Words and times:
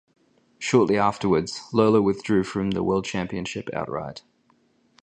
Shortly 0.57 0.97
afterwards, 0.97 1.67
Lola 1.71 2.01
withdrew 2.01 2.43
from 2.43 2.71
the 2.71 2.81
World 2.81 3.05
Championship 3.05 3.69
outright. 3.71 4.23